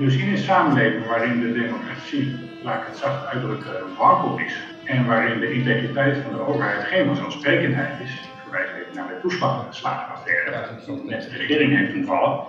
[0.00, 4.52] Dus in een samenleving waarin de democratie, laat ik het zacht uitdrukken, wankel is
[4.84, 8.10] en waarin de integriteit van de overheid geen vanzelfsprekendheid is,
[8.42, 10.50] verwijs even naar de toeslagenaffaire,
[10.86, 12.44] dat net de regering heeft ontvallen,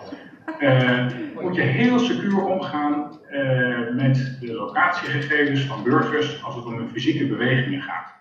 [0.60, 1.06] uh,
[1.42, 6.90] moet je heel secuur omgaan uh, met de locatiegegevens van burgers als het om hun
[6.90, 8.14] fysieke bewegingen gaat.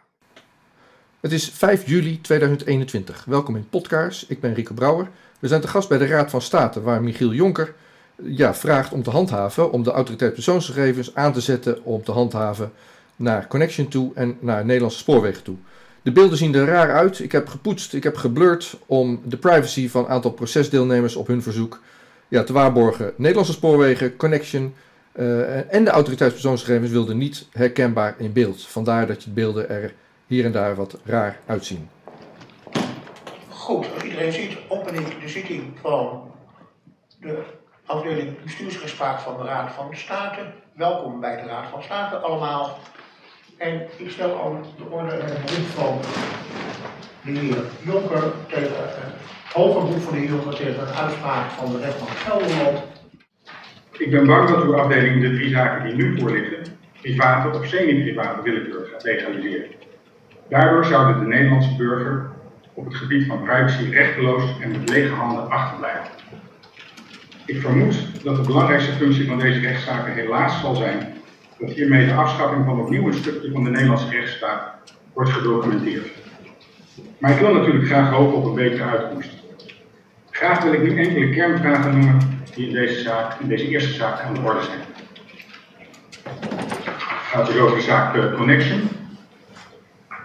[1.20, 3.24] Het is 5 juli 2021.
[3.24, 4.26] Welkom in Podcaars.
[4.26, 5.08] Ik ben Rico Brouwer.
[5.38, 7.74] We zijn te gast bij de Raad van State, waar Michiel Jonker
[8.22, 12.72] ja, vraagt om te handhaven, om de autoriteit persoonsgegevens aan te zetten om te handhaven
[13.16, 15.56] naar Connection toe en naar Nederlandse spoorwegen toe.
[16.02, 17.18] De beelden zien er raar uit.
[17.18, 21.42] Ik heb gepoetst, ik heb geblurred om de privacy van een aantal procesdeelnemers op hun
[21.42, 21.80] verzoek
[22.28, 23.12] ja, te waarborgen.
[23.16, 24.74] Nederlandse spoorwegen, Connection
[25.12, 28.66] uh, en de autoriteitspersoonsgegevens wilden niet herkenbaar in beeld.
[28.66, 29.94] Vandaar dat je de beelden er
[30.26, 31.88] hier en daar wat raar uitzien.
[33.48, 36.30] Goed, iedereen ziet, open ik de zitting van
[37.20, 37.42] de
[37.90, 40.40] afdeling bestuursrechtspraak van de Raad van State.
[40.72, 42.78] Welkom bij de Raad van State allemaal.
[43.58, 45.98] En ik stel aan de orde het beroep van
[47.24, 49.12] de heer Jonker tegen een
[49.52, 52.82] hoger beroep van de heer Jonker tegen een uitspraak van de rechtbank Gelderland.
[53.98, 58.42] Ik ben bang dat uw afdeling de drie zaken die nu voorliggen, private of semi-private
[58.42, 59.70] willekeur gaat legaliseren.
[60.48, 62.30] Daardoor zouden de Nederlandse burger
[62.74, 66.20] op het gebied van privacy rechteloos en met lege handen achterblijven.
[67.50, 71.12] Ik vermoed dat de belangrijkste functie van deze rechtszaken helaas zal zijn
[71.58, 74.62] dat hiermee de afschaffing van opnieuw een stukje van de Nederlandse rechtsstaat
[75.12, 76.06] wordt gedocumenteerd.
[77.18, 79.30] Maar ik wil natuurlijk graag hopen op een betere uitkomst.
[80.30, 82.18] Graag wil ik nu enkele kernvragen noemen
[82.54, 84.80] die in deze, zaak, in deze eerste zaak aan de orde zijn.
[86.94, 88.80] Het gaat hier over de zaak uh, Connection.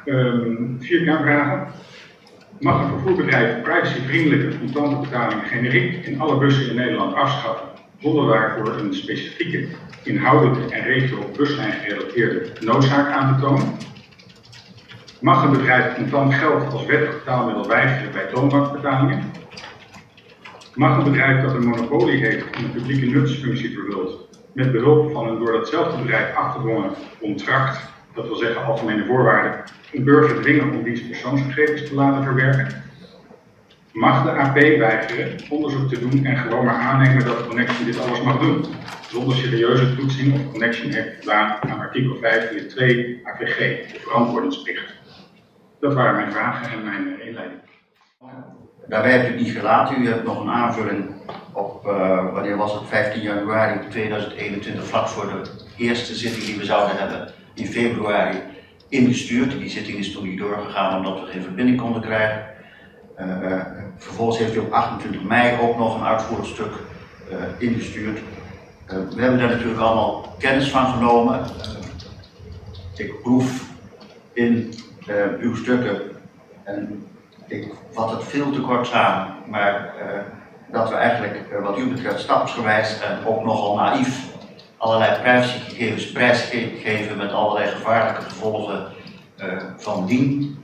[0.06, 1.68] Um, vier kernvragen.
[2.66, 7.68] Mag een vervoerbedrijf privacyvriendelijke contante betalingen generiek in alle bussen in Nederland afschaffen,
[8.00, 9.68] zonder daarvoor een specifieke
[10.04, 13.78] inhoudelijke en regio buslijn gerelateerde noodzaak aan te tonen?
[15.22, 19.32] Mag een bedrijf contant geld als wettig betaalmiddel weigeren bij toonbankbetalingen?
[20.76, 25.28] Mag een bedrijf dat een monopolie heeft en een publieke nutsfunctie vervult, met behulp van
[25.28, 30.84] een door datzelfde bedrijf afgedwongen contract, dat wil zeggen algemene voorwaarden, een burger dwingen om
[30.84, 32.84] diens persoonsgegevens te laten verwerken?
[33.92, 38.22] Mag de AP weigeren onderzoek te doen en gewoon maar aannemen dat Connection dit alles
[38.22, 38.66] mag doen,
[39.10, 42.16] zonder serieuze toetsing of Connection heeft gedaan aan artikel
[42.68, 43.58] 2 AVG,
[43.92, 44.94] de verantwoordingsplicht?
[45.80, 47.60] Dat waren mijn vragen en mijn inleiding.
[48.88, 50.02] Daarbij hebt u het niet gelaten.
[50.02, 51.10] U hebt nog een aanvulling
[51.54, 56.66] op, uh, wanneer was het, 15 januari 2021, vlak voor de eerste zitting die we
[56.66, 58.38] zouden hebben in februari,
[58.90, 59.52] ingestuurd.
[59.52, 62.44] Die zitting is toen niet doorgegaan omdat we geen verbinding konden krijgen.
[63.20, 63.62] Uh,
[63.98, 66.74] vervolgens heeft u op 28 mei ook nog een uitvoerig stuk
[67.32, 68.20] uh, ingestuurd.
[68.86, 71.46] we hebben daar natuurlijk allemaal kennis van genomen.
[72.96, 73.64] ik proef
[74.34, 74.74] in
[75.40, 76.02] uw stukken
[76.64, 77.06] en
[77.48, 80.20] ik vat het veel te kort samen, maar uh,
[80.72, 84.35] dat we eigenlijk uh, wat u betreft stapsgewijs en ook nogal naïef
[84.86, 88.88] allerlei privacygegevens prijsgeven met allerlei gevaarlijke gevolgen
[89.38, 89.46] uh,
[89.78, 90.64] van dien.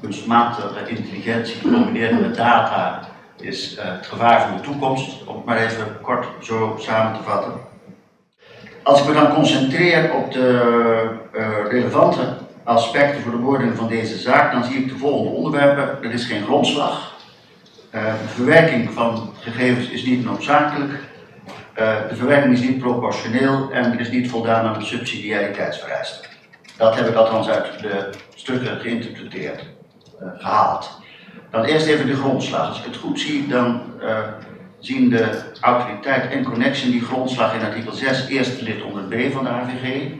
[0.00, 3.00] kunstmatige intelligentie gecombineerd met data
[3.40, 7.52] is het gevaar van de toekomst, om het maar even kort zo samen te vatten.
[8.82, 11.18] Als ik me dan concentreer op de
[11.68, 16.02] relevante aspecten voor de beoordeling van deze zaak, dan zie ik de volgende onderwerpen.
[16.02, 17.14] Er is geen grondslag.
[17.94, 20.92] Uh, verwerking van gegevens is niet noodzakelijk.
[21.78, 26.30] Uh, de verwerking is niet proportioneel en er is niet voldaan aan de subsidiariteitsvereisten.
[26.76, 29.66] Dat heb ik althans uit de stukken geïnterpreteerd,
[30.22, 31.00] uh, gehaald.
[31.50, 32.68] Dan eerst even de grondslag.
[32.68, 33.82] Als ik het goed zie, dan
[34.78, 39.44] zien de autoriteit en connection die grondslag in artikel 6, eerste lid onder B van
[39.44, 40.10] de AVG.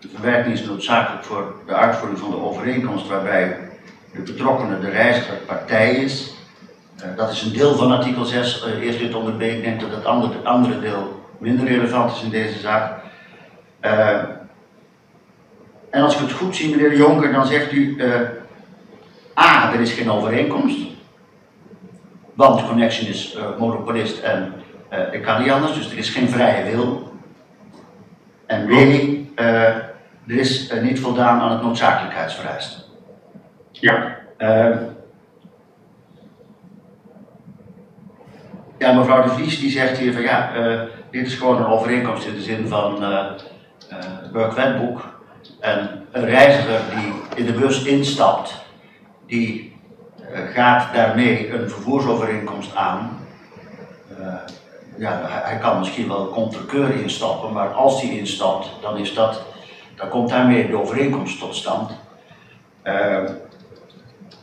[0.00, 3.58] De verwerking is noodzakelijk voor de uitvoering van de overeenkomst waarbij
[4.12, 6.33] de betrokkenen de reiziger partij is.
[6.98, 9.42] Uh, dat is een deel van artikel 6, uh, eerst dit onder B.
[9.42, 13.02] Ik denk dat het andere, andere deel minder relevant is in deze zaak.
[13.80, 14.22] Uh,
[15.90, 18.02] en als ik het goed zie, meneer Jonker, dan zegt u:
[19.38, 20.78] A, er is geen overeenkomst.
[22.34, 24.52] Want Connection is monopolist en
[25.12, 27.12] ik kan niet anders, dus er is geen vrije wil.
[28.46, 28.70] En B,
[30.26, 32.76] er is niet voldaan aan het noodzakelijkheidsvereiste.
[33.70, 34.18] Ja.
[38.84, 42.26] Ja, mevrouw de Vries die zegt hier van ja, uh, dit is gewoon een overeenkomst
[42.26, 43.44] in de zin van het
[44.32, 45.12] burgerwetboek.
[45.60, 48.54] En een reiziger die in de bus instapt,
[49.26, 49.76] die
[50.52, 53.18] gaat daarmee een vervoersovereenkomst aan
[54.96, 59.42] ja, hij, kan misschien wel contrakeur instappen, maar als hij instapt, dan, is dat,
[59.96, 61.90] dan komt daarmee de overeenkomst tot stand.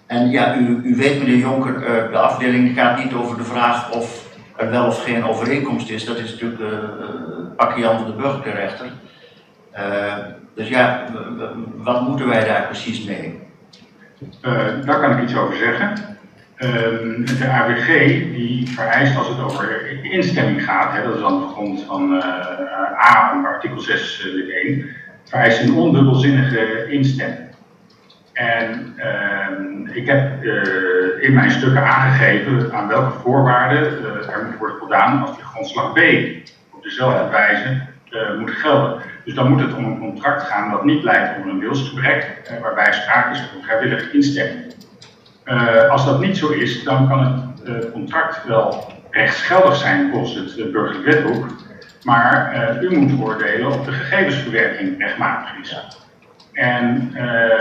[0.05, 1.79] En ja, u, u weet meneer Jonker,
[2.11, 4.20] de afdeling gaat niet over de vraag of
[4.61, 6.05] er wel of geen overeenkomst is.
[6.05, 8.91] Dat is natuurlijk uh, van de burgerrechter.
[10.55, 11.05] dus ja,
[11.75, 13.39] wat moeten wij daar precies mee?
[14.85, 16.11] daar kan ik iets over zeggen.
[16.55, 17.87] Ehm, de AWG
[18.35, 22.25] die vereist als het over instemming gaat, hè, dat is dan de grond van uh,
[23.13, 24.85] A onder artikel 6 lid 1,
[25.23, 27.50] vereist een ondubbelzinnige instemming.
[28.41, 34.57] En uh, ik heb uh, in mijn stukken aangegeven aan welke voorwaarden uh, er moet
[34.57, 35.99] worden voldaan als die grondslag B
[36.71, 37.89] op dezelfde wijze
[38.39, 39.01] moet gelden.
[39.25, 42.93] Dus dan moet het om een contract gaan dat niet leidt om een wilsgebrek, waarbij
[42.93, 44.73] sprake is van vrijwillige instemming.
[45.89, 51.05] als dat niet zo is, dan kan het contract wel rechtsgeldig zijn volgens het burgerlijk
[51.05, 51.45] wetboek,
[52.03, 56.00] maar u moet oordelen of de gegevensverwerking rechtmatig is.
[56.53, 57.51] En uh,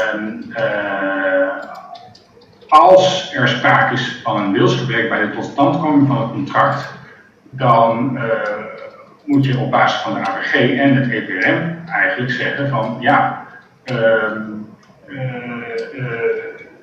[2.68, 6.94] als er sprake is van een wilsgebrek bij de totstandkoming van het contract,
[7.50, 8.22] dan uh,
[9.24, 13.46] moet je op basis van de AVG en het EPRM eigenlijk zeggen van ja,
[13.92, 14.32] uh,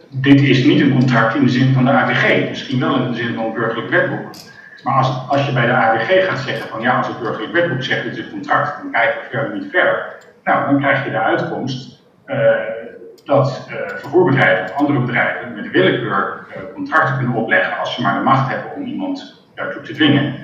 [0.10, 3.18] dit is niet een contract in de zin van de AVG, misschien wel in de
[3.18, 4.30] zin van het burgerlijk wetboek.
[4.84, 7.84] Maar als, als je bij de AVG gaat zeggen van ja, als het burgerlijk wetboek
[7.84, 10.16] zegt dit is een contract, dan kijken we verder niet verder.
[10.44, 11.97] Nou, dan krijg je de uitkomst
[13.28, 18.18] dat uh, vervoerbedrijven of andere bedrijven met willekeur uh, contracten kunnen opleggen als ze maar
[18.18, 20.36] de macht hebben om iemand daartoe te dwingen.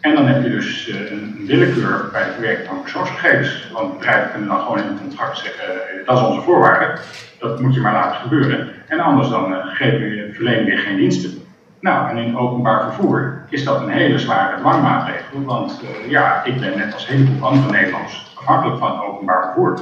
[0.00, 3.70] En dan heb je dus een willekeur bij de verwerking van persoonsgegevens.
[3.72, 5.64] Want bedrijven kunnen dan gewoon in een contract zeggen,
[6.04, 6.98] dat is onze voorwaarde,
[7.38, 8.68] dat moet je maar laten gebeuren.
[8.88, 11.42] En anders dan geven we verlenen weer geen diensten.
[11.80, 16.78] Nou, en in openbaar vervoer is dat een hele zware dwangmaatregel, want ja, ik ben
[16.78, 19.80] net als heel veel andere Nederlanders afhankelijk van openbaar vervoer.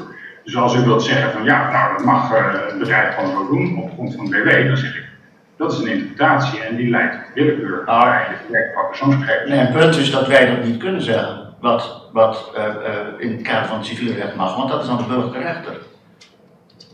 [0.51, 3.47] Dus als u wilt zeggen van ja, nou dat mag uh, het bedrijf gewoon zo
[3.47, 5.09] doen op grond van BW, dan zeg ik
[5.57, 8.03] dat is een interpretatie en die leidt tot willekeur ah.
[8.03, 9.51] bij de verwerking van persoonsgegevens.
[9.51, 12.71] Nee, het punt is dat wij dat niet kunnen zeggen, wat, wat uh, uh,
[13.19, 15.77] in het kader van het civiele recht mag, want dat is dan de burgerlijke rechter.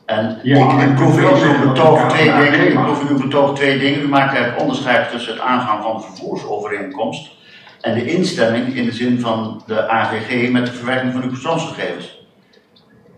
[0.07, 1.17] En ja, ik, ik proef
[1.65, 2.69] betoog twee dingen.
[2.69, 4.03] Ik proef betoog twee dingen.
[4.03, 7.31] U maakt eigenlijk onderscheid tussen het aangaan van de vervoersovereenkomst
[7.81, 12.16] en de instemming in de zin van de AVG met de verwerking van uw persoonsgegevens.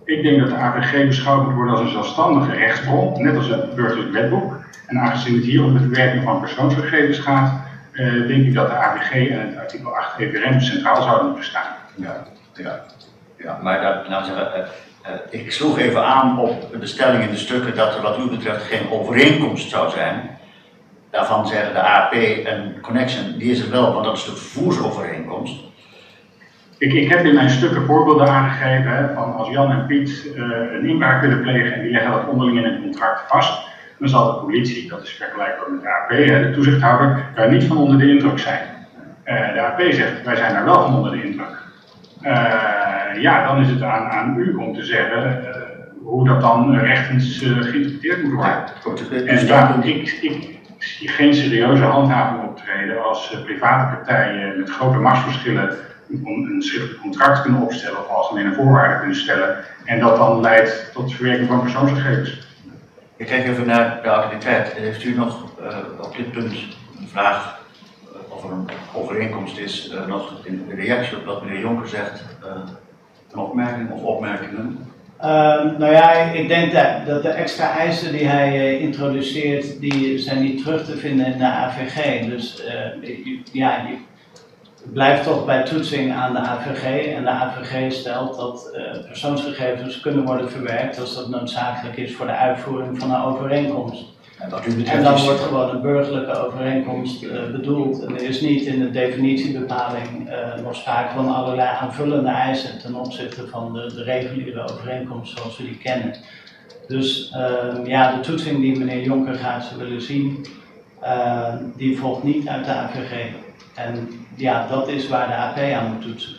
[0.08, 3.75] Ik denk dat de AVG beschouwd moet worden als een zelfstandige rechtsbron, net als het
[3.75, 4.55] burgerlijk wetboek.
[4.87, 7.52] En aangezien het hier om de verwerking van persoonsgegevens gaat,
[7.93, 11.72] uh, denk ik dat de AVG en artikel 8 EVRM centraal zouden moeten staan.
[11.94, 12.25] Ja,
[12.55, 12.84] ja,
[13.37, 17.31] ja maar dat, nou zeggen, uh, uh, ik sloeg even aan op de stelling in
[17.31, 20.38] de stukken dat er wat u betreft geen overeenkomst zou zijn.
[21.10, 22.12] Daarvan zeggen de AP
[22.46, 25.55] en Connection, die is er wel, want dat is de vervoersovereenkomst.
[26.78, 30.44] Ik, ik heb in mijn stukken voorbeelden aangegeven hè, van als Jan en Piet uh,
[30.72, 33.66] een inbraak willen plegen en die leggen dat onderling in een contract vast,
[33.98, 37.64] dan zal de politie, dat is vergelijkbaar met de AP, hè, de toezichthouder, daar niet
[37.64, 38.60] van onder de indruk zijn.
[39.25, 41.62] Uh, de AP zegt, wij zijn daar wel van onder de indruk.
[42.22, 45.44] Uh, ja, dan is het aan, aan u om te zeggen
[46.02, 48.64] hoe dat dan rechtens geïnterpreteerd moet worden.
[49.10, 54.98] Ja, en daar, ik, ik zie geen serieuze handhaving optreden als private partijen met grote
[54.98, 55.76] machtsverschillen
[56.08, 59.65] een schriftelijk contract kunnen opstellen of algemene voorwaarden kunnen stellen.
[59.84, 62.46] En dat dan leidt tot verwerking van persoonsgegevens.
[63.17, 64.72] Ik kijk even naar de autoriteit.
[64.72, 67.60] Heeft u nog uh, op dit punt een vraag
[68.05, 72.22] uh, of er een overeenkomst is, uh, nog in reactie op wat meneer Jonker zegt,
[73.32, 74.86] een opmerking of opmerkingen?
[75.20, 75.24] Uh,
[75.79, 80.43] nou ja, ik denk dat, dat de extra eisen die hij uh, introduceert, die zijn
[80.43, 82.24] niet terug te vinden in de AVG.
[82.29, 82.62] Dus
[83.03, 83.86] uh, ja,
[84.92, 87.06] blijft toch bij toetsing aan de AVG.
[87.14, 92.26] En de AVG stelt dat uh, persoonsgegevens kunnen worden verwerkt als dat noodzakelijk is voor
[92.26, 94.04] de uitvoering van een overeenkomst.
[94.38, 98.04] En, en dan wordt gewoon een burgerlijke overeenkomst uh, bedoeld.
[98.04, 102.94] En er is niet in de definitiebepaling uh, nog sprake van allerlei aanvullende eisen ten
[102.94, 106.14] opzichte van de, de reguliere overeenkomst zoals we die kennen.
[106.88, 110.46] Dus uh, ja, de toetsing die meneer Jonker zou willen zien,
[111.76, 113.12] die volgt niet uit de AVG.
[113.74, 116.36] En ja, dat is waar de AP aan moet toetsen.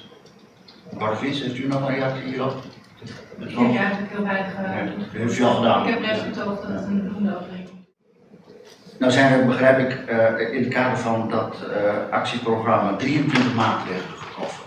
[0.98, 2.54] Vries, heeft u nog een reactie hierop?
[3.40, 5.88] Ik heb eigenlijk heel weinig Dat heeft u al gedaan.
[5.88, 7.88] Ik heb net betoogd dat het een doende overeenkomst
[9.00, 14.18] Nou zijn er, begrijp ik, uh, in het kader van dat uh, actieprogramma 23 maatregelen
[14.18, 14.64] getroffen.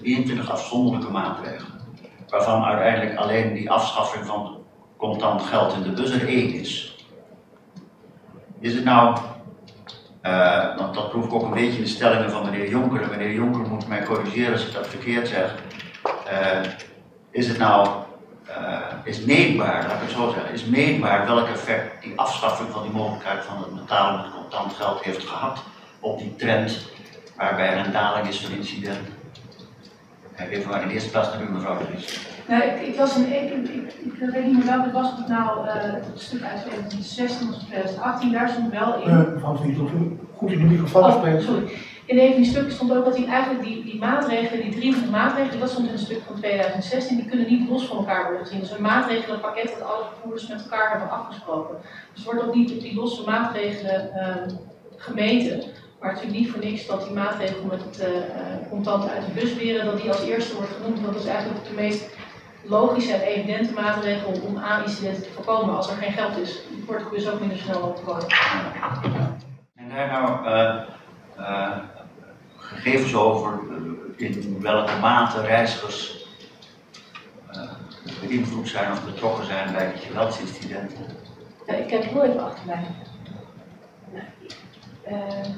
[0.00, 1.80] 23 afzonderlijke maatregelen.
[2.28, 4.64] Waarvan uiteindelijk alleen die afschaffing van
[4.96, 6.96] contant geld in de bus er één is.
[8.60, 9.16] Is het nou
[10.22, 13.02] Uh, want dat proef ik ook een beetje in de stellingen van meneer Jonker.
[13.02, 15.54] En meneer Jonker moet mij corrigeren als ik dat verkeerd zeg.
[16.32, 16.70] Uh,
[17.30, 17.88] is het nou,
[18.48, 22.82] uh, is meetbaar, laat ik het zo zeggen, is meetbaar welk effect die afschaffing van
[22.82, 25.62] die mogelijkheid van het betalen met contant geld heeft gehad
[26.00, 26.88] op die trend
[27.36, 29.14] waarbij er een daling is van incidenten?
[30.36, 32.30] Even maar in eerste plaats naar u, mevrouw de.
[32.48, 35.66] Nou, ik, ik, was een, ik, ik, ik, weet niet meer welke was het nou,
[35.66, 39.10] uh, het stuk uit 2016 of 2018, daar stond wel in.
[39.10, 39.76] Uh, of u
[40.36, 41.42] goed in de microfoon oh, spreken.
[41.42, 41.72] sorry.
[42.04, 45.10] In een van die stukken stond ook dat die, eigenlijk die, die maatregelen, die 23
[45.10, 48.46] maatregelen, dat stond in een stuk van 2016, die kunnen niet los van elkaar worden
[48.46, 48.60] gezien.
[48.60, 51.76] Dus een maatregelenpakket dat alle vervoerders met elkaar hebben afgesproken.
[52.14, 54.54] Dus wordt ook niet op die losse maatregelen uh,
[54.96, 55.62] gemeten.
[56.00, 58.06] Maar natuurlijk niet voor niks dat die maatregel met het uh,
[58.70, 61.04] contant uit de bus weren, dat die als eerste wordt genoemd.
[61.04, 62.08] Dat is eigenlijk de meest
[62.62, 65.76] logische en evidente maatregel om A-incidenten te voorkomen.
[65.76, 68.26] Als er geen geld is, wordt de bus ook minder snel opgekomen.
[69.74, 70.82] En daar nou uh,
[71.38, 71.76] uh,
[72.56, 73.58] gegevens over
[74.16, 76.26] in welke mate reizigers
[78.20, 81.06] beïnvloed zijn of betrokken zijn bij die geweldsincidenten?
[81.66, 82.84] Ja, ik heb heel even achter mij.
[85.08, 85.48] Uh,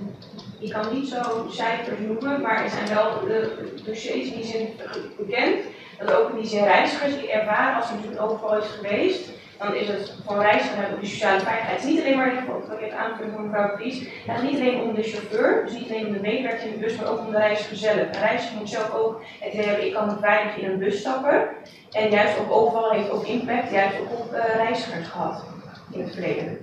[0.59, 4.69] ik kan niet zo cijfers noemen, maar er zijn wel de dossiers die zijn
[5.17, 5.61] bekend.
[5.99, 9.31] Dat ook in die zin reizigers die ervaren als er natuurlijk een overval is geweest,
[9.59, 11.77] dan is het van reizigers op de sociale veiligheid.
[11.77, 12.41] Het is niet alleen maar, ik
[12.81, 16.07] het aanvullen van mevrouw Vries, het gaat niet alleen om de chauffeur, dus niet alleen
[16.07, 17.97] om de medewerker in de bus, maar ook om de reiziger zelf.
[17.97, 21.47] Een reiziger moet zelf ook het idee hebben, ik kan veilig in een bus stappen.
[21.91, 25.45] En juist ook overval heeft ook impact, juist ook op uh, reizigers gehad
[25.91, 26.59] in het verleden.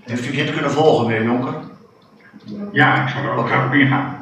[0.00, 1.54] Heeft u dit kunnen volgen, meneer Jonker?
[2.72, 4.21] Ja, ik zal er ook graag op ingaan.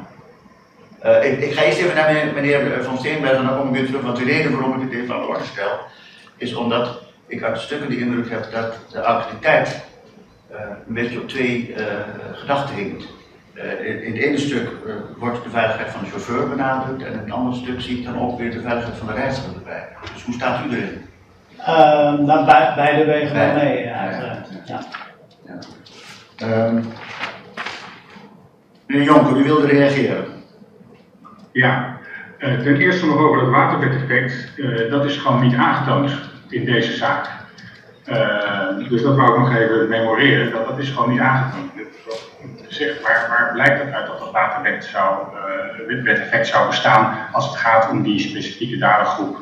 [1.05, 3.73] Uh, ik, ik, ga eerst even naar meneer, meneer Van Steenberg en dan kom ik
[3.73, 4.01] weer terug.
[4.01, 5.79] Want de reden waarom ik het even aan de orde stel,
[6.37, 9.81] is omdat ik uit stukken de indruk heb dat de autoriteit
[10.51, 11.85] uh, een beetje op twee uh,
[12.33, 13.05] gedachten hinkt.
[13.53, 14.69] In, in, het ene stuk
[15.17, 18.21] wordt de veiligheid van de chauffeur benadrukt en in het andere stuk zie ik dan
[18.21, 19.87] ook weer de veiligheid van de reiziger erbij.
[20.13, 21.05] Dus hoe staat u erin?
[21.59, 21.67] Uh,
[22.27, 24.47] nou, bij, beide wegen wel mee, uiteraard.
[24.65, 24.79] Ja.
[25.45, 25.59] ja.
[26.37, 26.65] ja.
[26.65, 26.83] Um,
[28.85, 30.25] Meneer Jonker, u wilde reageren.
[31.51, 31.97] Ja,
[32.39, 34.51] uh, ten eerste nog over het waterbedeffect.
[34.55, 36.11] Uh, dat is gewoon niet aangetoond
[36.49, 37.29] in deze zaak.
[38.09, 41.71] Uh, dus dat wou ik nog even memoreren, dat dat is gewoon niet aangetoond.
[43.03, 45.27] Waar, waar blijkt het uit dat dat waterbed zou,
[46.05, 49.37] effect zou bestaan als het gaat om die specifieke dadergroep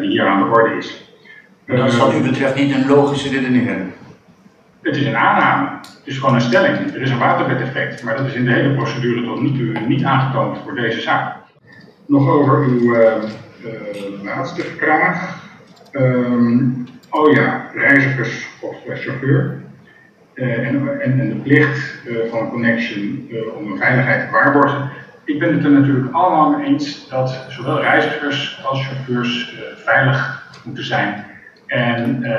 [0.00, 1.06] die hier aan de orde is?
[1.66, 3.92] dat is wat u betreft niet een logische redenering.
[4.88, 5.68] Het is een aanname.
[5.80, 6.94] Het is gewoon een stelling.
[6.94, 10.04] Er is een waterbedeffect, maar dat is in de hele procedure tot nu toe niet
[10.04, 11.36] aangetoond voor deze zaak.
[12.06, 15.42] Nog over uw uh, uh, laatste vraag.
[15.92, 19.60] Um, oh ja, reizigers of chauffeur.
[20.34, 21.98] En, en, en, de plicht
[22.30, 23.28] van Connection
[23.58, 24.90] om een veiligheid te waarborgen.
[25.24, 30.84] Ik ben het er natuurlijk allemaal mee eens dat zowel reizigers als chauffeurs veilig moeten
[30.84, 31.27] zijn
[31.68, 32.38] en uh, uh,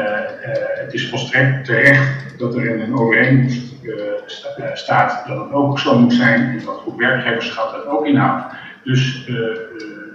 [0.82, 3.74] het is volstrekt terecht dat er in een overeenkomst
[4.26, 8.46] sta, staat dat het ook zo moet zijn en dat goed werkgeverschap dat ook inhoudt.
[8.84, 9.30] Dus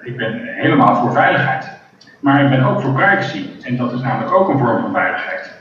[0.03, 1.71] ik ben helemaal voor veiligheid.
[2.21, 5.53] Maar ik ben ook voor privacy en dat is namelijk ook een vorm van veiligheid.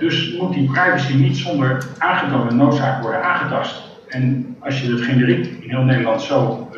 [0.00, 3.82] dus moet die privacy niet zonder aangetoonde noodzaak worden aangetast.
[4.08, 6.68] En als je het generiek in heel Nederland zo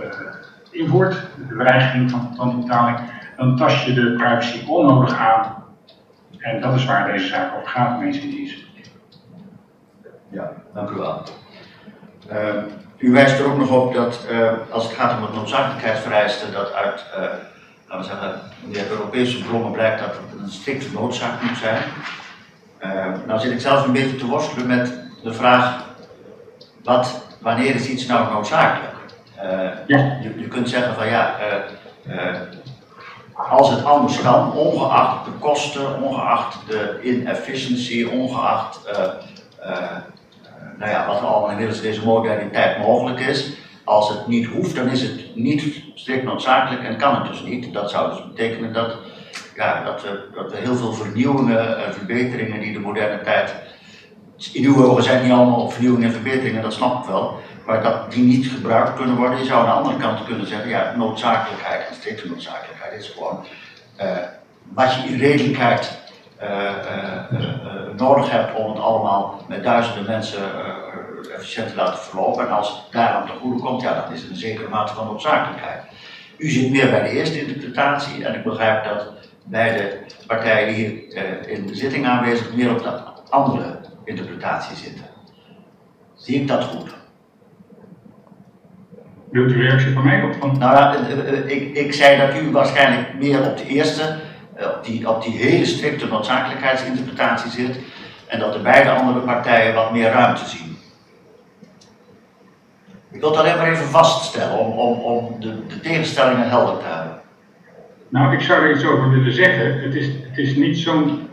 [0.70, 1.16] invoert,
[1.48, 2.98] de weigering van contantbetaling,
[3.40, 5.64] dan tast je de privacy onnodig aan.
[6.38, 8.64] En dat is waar deze zaak over gaat, mensen dienst.
[10.28, 11.22] Ja, dank u wel.
[12.32, 12.62] Uh,
[12.98, 16.72] u wijst er ook nog op dat uh, als het gaat om het noodzakelijkheidsvereiste, dat
[16.72, 17.22] uit uh,
[17.88, 18.40] laten we zeggen,
[18.72, 21.82] de Europese bronnen blijkt dat het een strikte noodzaak moet zijn.
[23.26, 25.84] nou zit ik zelf een beetje te worstelen met de vraag,
[26.84, 28.94] wat, wanneer is iets nou noodzakelijk?
[29.86, 30.18] ja.
[30.22, 31.36] je, je kunt zeggen van ja,
[33.34, 38.98] als het anders kan, ongeacht de kosten, ongeacht de inefficiency, ongeacht uh,
[39.70, 39.96] uh,
[40.78, 43.52] nou ja, wat er allemaal inmiddels deze moderniteit mogelijk is.
[43.84, 47.72] Als het niet hoeft, dan is het niet strikt noodzakelijk en kan het dus niet.
[47.72, 48.96] Dat zou dus betekenen dat,
[49.56, 53.54] ja, dat, we, dat we heel veel vernieuwingen en verbeteringen die de moderne tijd.
[54.52, 57.38] In zijn die allemaal vernieuwingen en verbeteringen, dat snap ik wel.
[57.66, 59.38] Maar dat die niet gebruikt kunnen worden.
[59.38, 63.44] Je zou aan de andere kant kunnen zeggen, ja, noodzakelijkheid en strikte noodzakelijkheid is gewoon
[64.00, 64.06] uh,
[64.68, 65.98] wat je in redelijkheid
[66.42, 67.38] uh, uh,
[67.96, 70.42] nodig hebt om het allemaal met duizenden mensen
[71.34, 72.46] efficiënt te laten verlopen.
[72.46, 75.82] En als het daaraan te goede komt, ja, dan is een zekere mate van noodzakelijkheid.
[76.38, 79.12] U zit meer bij de eerste interpretatie en ik begrijp dat
[79.44, 81.16] beide partijen hier
[81.48, 83.00] in de zitting aanwezig meer op de
[83.30, 85.04] andere interpretatie zitten.
[86.14, 86.99] Zie ik dat goed?
[89.30, 90.34] Wilt u reactie van mij op?
[90.38, 90.58] Van...
[90.58, 94.16] Nou ja, eh, eh, ik, ik zei dat u waarschijnlijk meer op de eerste,
[94.54, 97.78] eh, op die, op die hele strikte noodzakelijkheidsinterpretatie zit.
[98.26, 100.78] En dat de beide andere partijen wat meer ruimte zien.
[103.10, 106.84] Ik wil het alleen maar even vaststellen om, om, om de, de tegenstellingen helder te
[106.84, 107.20] hebben.
[108.08, 109.80] Nou, ik zou er iets over willen zeggen.
[109.80, 111.29] Het is, het is niet zo'n eh,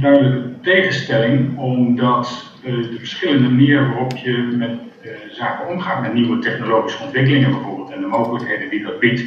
[0.00, 4.70] duidelijke tegenstelling, omdat eh, de verschillende manieren waarop je met
[5.02, 9.22] eh, zaken omgaat, met nieuwe technologische ontwikkelingen bijvoorbeeld, en de mogelijkheden die dat biedt,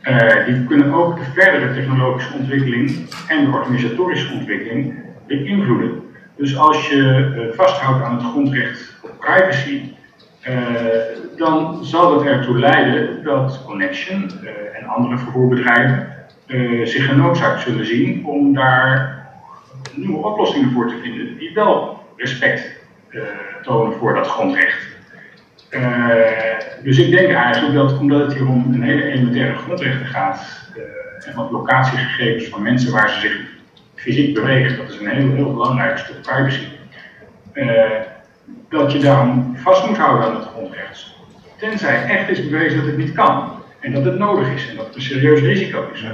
[0.00, 2.90] eh, die kunnen ook de verdere technologische ontwikkeling
[3.28, 4.94] en de organisatorische ontwikkeling
[5.26, 6.02] beïnvloeden.
[6.36, 9.80] Dus als je eh, vasthoudt aan het grondrecht op privacy,
[10.40, 10.54] eh,
[11.36, 16.08] dan zal dat ertoe leiden dat Connection eh, en andere vervoerbedrijven
[16.46, 19.17] eh, zich genoodzaakt zullen zien om daar
[19.94, 22.70] nieuwe oplossingen voor te vinden die wel respect
[23.08, 23.20] eh,
[23.62, 24.86] tonen voor dat grondrecht.
[25.68, 26.08] Eh,
[26.82, 31.28] dus ik denk eigenlijk dat omdat het hier om een hele elementaire grondrechten gaat eh,
[31.28, 33.40] en om locatiegegevens van mensen waar ze zich
[33.94, 36.66] fysiek bewegen, dat is een heel, heel belangrijk stuk privacy,
[38.68, 41.16] dat je daarom vast moet houden aan het grondrecht.
[41.56, 44.86] Tenzij echt is bewezen dat het niet kan en dat het nodig is en dat
[44.86, 46.04] het een serieus risico is.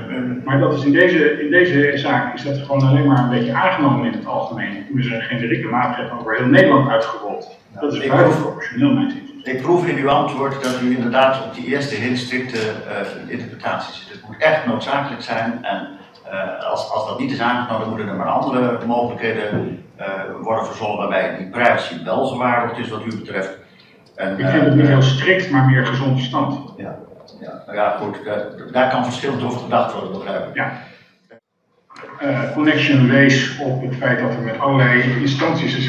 [0.45, 3.53] Maar dat is in deze, in deze zaak is dat gewoon alleen maar een beetje
[3.55, 4.87] aangenomen in het algemeen.
[4.89, 7.59] Toen is er een generieke maatregel over heel Nederland uitgerold.
[7.81, 9.23] Dat is Ik buiten proef- proportioneel, mijn zin.
[9.55, 13.95] Ik proef in uw antwoord dat u inderdaad op die eerste hele strikte eh, interpretatie
[13.95, 14.13] zit.
[14.13, 15.89] Het moet echt noodzakelijk zijn en
[16.31, 20.07] eh, als, als dat niet is aangenomen, dan moeten er maar andere mogelijkheden eh,
[20.43, 23.59] worden verzonnen waarbij die privacy wel gewaarborgd is wat u betreft.
[24.17, 26.59] En, Ik vind het niet eh, heel strikt, maar meer gezond verstand.
[26.77, 26.99] Ja,
[27.45, 30.55] ja, nou ja goed, daar, daar kan verschillend over gedacht worden, begrijp ik.
[30.55, 30.83] Ja.
[32.19, 35.89] Eh, Connection wees op het feit dat er met allerlei instanties is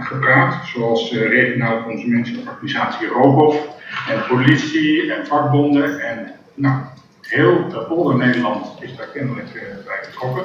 [0.00, 3.56] gepraat, zoals uh, regionale consumentenorganisatie Robof
[4.08, 6.00] en politie en vakbonden.
[6.00, 6.80] En nou,
[7.20, 9.52] heel polder Nederland is daar kennelijk
[9.86, 10.44] bij betrokken.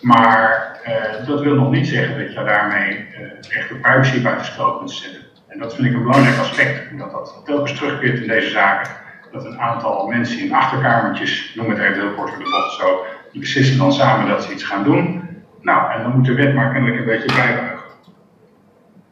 [0.00, 0.78] Maar
[1.26, 3.06] dat wil nog niet zeggen dat je daarmee
[3.50, 5.20] echt de privacy buitenspel kunt zetten.
[5.48, 8.90] En dat vind ik een belangrijk aspect, dat dat telkens terugkeert in deze zaken.
[9.32, 13.04] Dat een aantal mensen in achterkamertjes, noem het even heel kort voor de bocht zo,
[13.32, 15.28] die beslissen dan samen dat ze iets gaan doen.
[15.60, 17.78] Nou, en dan moet de wet maar kennelijk een beetje bijbuigen.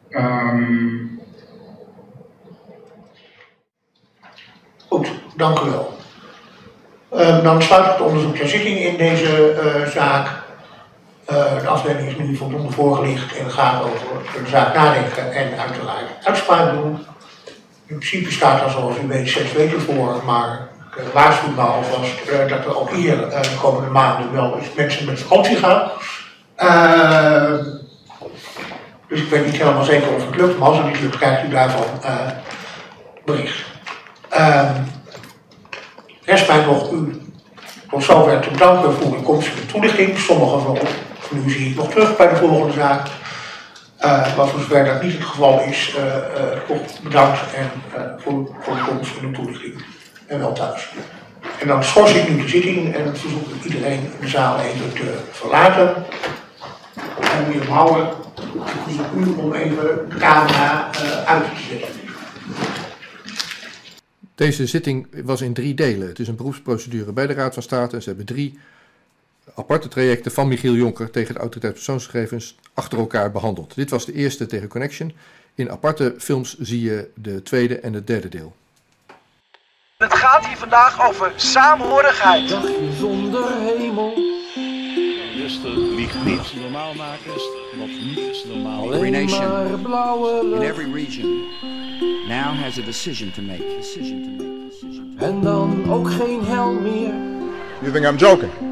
[0.09, 1.21] Um...
[4.87, 5.97] Goed, dank u wel.
[7.13, 10.27] Uh, dan sluit ik het onderzoek ter zitting in deze uh, zaak.
[11.31, 16.25] Uh, de afdeling is nu voldoende voorgelicht en gaat over de zaak nadenken en uiteraard
[16.25, 17.05] uitspraak doen.
[17.89, 22.13] In principe staat er zoals u weet zes weken voor, maar uh, waarschuw me alvast
[22.29, 25.91] uh, dat er ook hier uh, de komende maanden wel eens mensen met vakantie gaan.
[29.07, 31.43] dus ik weet niet helemaal zeker of het lukt, maar als het niet lukt, krijgt
[31.43, 31.83] u daarvan
[33.25, 33.65] bericht.
[36.25, 37.21] rest mij nog u
[37.89, 40.17] tot zover te bedanken voor uw komst en toelichting.
[40.19, 40.77] Sommige van
[41.45, 43.07] u zie ik nog terug bij de volgende zaak.
[44.03, 46.15] Uh, maar voor zover dat niet het geval is, uh,
[46.67, 47.69] toch bedankt en,
[48.17, 49.83] voor, voor de komst en de toelichting.
[50.25, 50.89] En wel thuis.
[51.59, 54.93] En dan schors ik nu de zitting en dan verzoek ik iedereen de zaal even
[54.93, 55.95] te verlaten.
[57.21, 58.07] En Brouwer,
[58.65, 60.89] ik verzoek u om even de camera
[61.25, 61.89] uit te zetten.
[64.35, 66.07] Deze zitting was in drie delen.
[66.07, 68.59] Het is een beroepsprocedure bij de Raad van State en ze hebben drie
[69.59, 73.75] aparte trajecten van Michiel Jonker tegen de autoriteit persoonsgegevens achter elkaar behandeld.
[73.75, 75.13] Dit was de eerste tegen Connection.
[75.55, 78.55] In aparte films zie je de tweede en het derde deel.
[79.97, 82.49] Het gaat hier vandaag over saamhorigheid.
[82.49, 84.13] Dagje zonder hemel.
[85.35, 86.53] Rustig, liegt niet.
[86.61, 88.93] Normaal maken is wat niet is normaal.
[88.93, 91.47] Alleen maar blauwe in every region
[92.27, 93.59] now has a decision to make.
[93.59, 94.69] Decision to make.
[94.69, 95.33] Decision to make.
[95.33, 97.13] En dan ook geen hel meer.
[97.81, 98.68] You think I'm joking?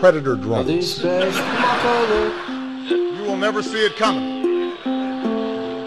[0.00, 0.96] Predator Dat drones.
[0.98, 1.20] You
[3.26, 4.40] will never see it coming.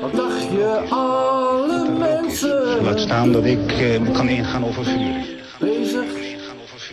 [0.01, 5.25] Wat dacht je, alle mensen Laat staan dat ik eh, kan ingaan over vuur.
[5.59, 6.05] bezig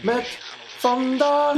[0.03, 0.39] met
[0.79, 1.57] vandaag.